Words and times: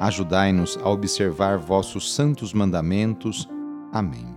Ajudai-nos 0.00 0.78
a 0.78 0.88
observar 0.88 1.58
vossos 1.58 2.14
santos 2.14 2.54
mandamentos. 2.54 3.46
Amém. 3.92 4.34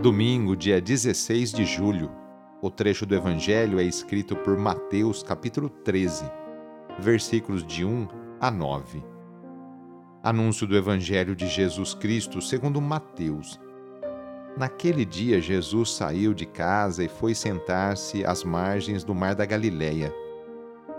Domingo, 0.00 0.54
dia 0.54 0.80
16 0.80 1.50
de 1.50 1.64
julho. 1.64 2.12
O 2.62 2.70
trecho 2.70 3.04
do 3.04 3.16
Evangelho 3.16 3.80
é 3.80 3.82
escrito 3.82 4.36
por 4.36 4.56
Mateus, 4.56 5.20
capítulo 5.24 5.68
13, 5.68 6.30
versículos 7.00 7.66
de 7.66 7.84
1 7.84 8.06
a 8.40 8.52
9. 8.52 9.02
Anúncio 10.22 10.64
do 10.64 10.76
Evangelho 10.76 11.34
de 11.34 11.48
Jesus 11.48 11.94
Cristo 11.94 12.40
segundo 12.40 12.80
Mateus. 12.80 13.58
Naquele 14.56 15.04
dia, 15.04 15.40
Jesus 15.40 15.90
saiu 15.90 16.32
de 16.32 16.46
casa 16.46 17.02
e 17.02 17.08
foi 17.08 17.34
sentar-se 17.34 18.24
às 18.24 18.44
margens 18.44 19.02
do 19.02 19.12
mar 19.12 19.34
da 19.34 19.44
Galileia 19.44 20.14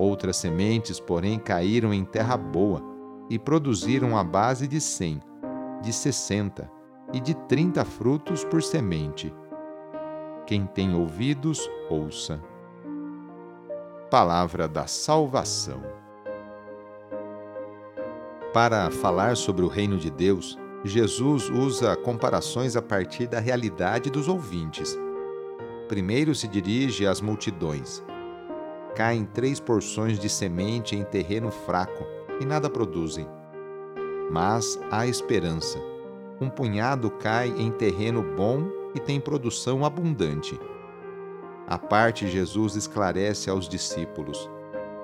Outras 0.00 0.38
sementes, 0.38 0.98
porém, 0.98 1.38
caíram 1.38 1.92
em 1.92 2.06
terra 2.06 2.34
boa 2.34 2.82
e 3.28 3.38
produziram 3.38 4.16
a 4.16 4.24
base 4.24 4.66
de 4.66 4.80
cem, 4.80 5.20
de 5.82 5.92
sessenta 5.92 6.70
e 7.12 7.20
de 7.20 7.34
trinta 7.34 7.84
frutos 7.84 8.42
por 8.42 8.62
semente. 8.62 9.30
Quem 10.46 10.64
tem 10.64 10.94
ouvidos, 10.94 11.70
ouça. 11.90 12.42
Palavra 14.10 14.66
da 14.66 14.86
Salvação. 14.86 15.82
Para 18.54 18.90
falar 18.90 19.36
sobre 19.36 19.66
o 19.66 19.68
reino 19.68 19.98
de 19.98 20.10
Deus, 20.10 20.58
Jesus 20.82 21.50
usa 21.50 21.94
comparações 21.94 22.74
a 22.74 22.80
partir 22.80 23.26
da 23.26 23.38
realidade 23.38 24.08
dos 24.08 24.28
ouvintes. 24.28 24.98
Primeiro 25.88 26.34
se 26.34 26.48
dirige 26.48 27.06
às 27.06 27.20
multidões 27.20 28.02
caem 28.94 29.24
três 29.24 29.60
porções 29.60 30.18
de 30.18 30.28
semente 30.28 30.96
em 30.96 31.04
terreno 31.04 31.50
fraco 31.50 32.04
e 32.40 32.44
nada 32.44 32.68
produzem. 32.68 33.26
Mas 34.30 34.78
há 34.90 35.06
esperança. 35.06 35.78
Um 36.40 36.48
punhado 36.48 37.10
cai 37.10 37.48
em 37.48 37.70
terreno 37.70 38.22
bom 38.22 38.68
e 38.94 39.00
tem 39.00 39.20
produção 39.20 39.84
abundante. 39.84 40.58
A 41.66 41.78
parte 41.78 42.26
Jesus 42.26 42.74
esclarece 42.76 43.50
aos 43.50 43.68
discípulos: 43.68 44.48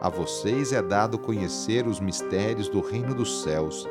A 0.00 0.08
vocês 0.08 0.72
é 0.72 0.82
dado 0.82 1.18
conhecer 1.18 1.86
os 1.86 2.00
mistérios 2.00 2.68
do 2.68 2.80
reino 2.80 3.14
dos 3.14 3.42
céus. 3.42 3.86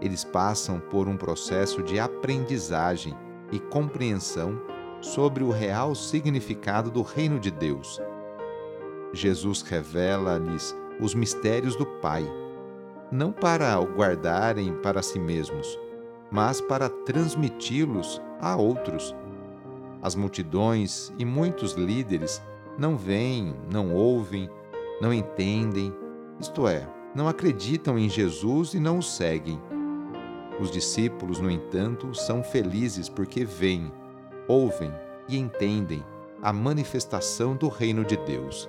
Eles 0.00 0.24
passam 0.24 0.80
por 0.80 1.08
um 1.08 1.16
processo 1.16 1.82
de 1.82 1.98
aprendizagem 1.98 3.16
e 3.50 3.58
compreensão 3.58 4.60
sobre 5.00 5.42
o 5.42 5.50
real 5.50 5.94
significado 5.94 6.90
do 6.90 7.02
reino 7.02 7.38
de 7.38 7.50
Deus 7.50 8.00
Jesus 9.12 9.62
revela-lhes 9.62 10.74
os 11.00 11.14
mistérios 11.14 11.76
do 11.76 11.84
Pai, 11.84 12.24
não 13.10 13.30
para 13.32 13.78
o 13.78 13.84
guardarem 13.84 14.72
para 14.74 15.02
si 15.02 15.18
mesmos, 15.18 15.78
mas 16.30 16.60
para 16.60 16.88
transmiti-los 16.88 18.20
a 18.40 18.56
outros. 18.56 19.14
As 20.00 20.14
multidões 20.14 21.12
e 21.18 21.24
muitos 21.24 21.74
líderes 21.74 22.42
não 22.78 22.96
veem, 22.96 23.54
não 23.70 23.94
ouvem, 23.94 24.48
não 25.00 25.12
entendem, 25.12 25.94
isto 26.40 26.66
é, 26.66 26.88
não 27.14 27.28
acreditam 27.28 27.98
em 27.98 28.08
Jesus 28.08 28.72
e 28.72 28.80
não 28.80 28.98
o 28.98 29.02
seguem. 29.02 29.60
Os 30.58 30.70
discípulos, 30.70 31.38
no 31.38 31.50
entanto, 31.50 32.14
são 32.14 32.42
felizes 32.42 33.08
porque 33.08 33.44
veem, 33.44 33.92
ouvem 34.48 34.92
e 35.28 35.36
entendem 35.36 36.04
a 36.40 36.52
manifestação 36.52 37.54
do 37.54 37.68
reino 37.68 38.04
de 38.04 38.16
Deus. 38.16 38.68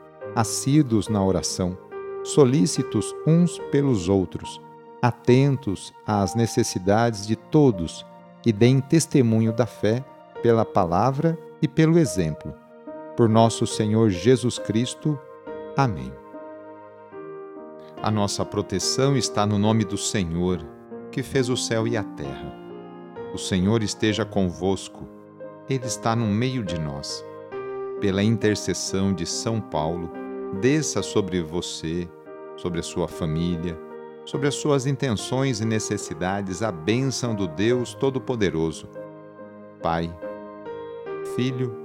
assíduos 0.35 1.07
na 1.07 1.23
oração, 1.23 1.77
solícitos 2.23 3.13
uns 3.25 3.59
pelos 3.71 4.09
outros, 4.09 4.61
atentos 5.01 5.93
às 6.05 6.35
necessidades 6.35 7.25
de 7.25 7.35
todos 7.35 8.05
e 8.45 8.51
deem 8.51 8.79
testemunho 8.79 9.51
da 9.51 9.65
fé 9.65 10.03
pela 10.41 10.65
palavra 10.65 11.37
e 11.61 11.67
pelo 11.67 11.97
exemplo. 11.97 12.53
Por 13.15 13.29
nosso 13.29 13.67
Senhor 13.67 14.09
Jesus 14.09 14.57
Cristo. 14.57 15.19
Amém. 15.75 16.11
A 18.01 18.09
nossa 18.09 18.43
proteção 18.43 19.15
está 19.15 19.45
no 19.45 19.59
nome 19.59 19.85
do 19.85 19.97
Senhor, 19.97 20.65
que 21.11 21.21
fez 21.21 21.49
o 21.49 21.57
céu 21.57 21.87
e 21.87 21.95
a 21.95 22.03
terra. 22.03 22.51
O 23.33 23.37
Senhor 23.37 23.83
esteja 23.83 24.25
convosco, 24.25 25.07
Ele 25.69 25.85
está 25.85 26.15
no 26.15 26.25
meio 26.25 26.63
de 26.63 26.79
nós. 26.79 27.23
Pela 27.99 28.23
intercessão 28.23 29.13
de 29.13 29.27
São 29.27 29.61
Paulo, 29.61 30.11
desça 30.59 31.01
sobre 31.01 31.41
você, 31.41 32.09
sobre 32.57 32.79
a 32.79 32.83
sua 32.83 33.07
família, 33.07 33.79
sobre 34.25 34.47
as 34.47 34.55
suas 34.55 34.85
intenções 34.85 35.59
e 35.61 35.65
necessidades 35.65 36.61
a 36.61 36.71
bênção 36.71 37.33
do 37.33 37.47
Deus 37.47 37.93
Todo-Poderoso. 37.93 38.87
Pai, 39.81 40.13
Filho 41.35 41.75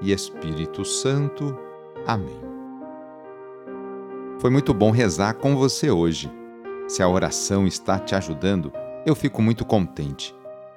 e 0.00 0.12
Espírito 0.12 0.84
Santo. 0.84 1.56
Amém. 2.06 2.40
Foi 4.38 4.50
muito 4.50 4.72
bom 4.74 4.90
rezar 4.90 5.34
com 5.34 5.56
você 5.56 5.90
hoje. 5.90 6.30
Se 6.86 7.02
a 7.02 7.08
oração 7.08 7.66
está 7.66 7.98
te 7.98 8.14
ajudando, 8.14 8.72
eu 9.06 9.14
fico 9.14 9.40
muito 9.40 9.64
contente. 9.64 10.34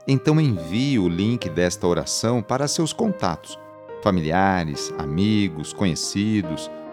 Então 0.08 0.40
envie 0.40 0.98
o 1.00 1.10
link 1.10 1.50
desta 1.50 1.86
oração 1.86 2.42
para 2.42 2.68
seus 2.68 2.94
contatos, 2.94 3.60
familiares, 4.02 4.94
amigos, 4.98 5.74
conhecidos, 5.74 6.72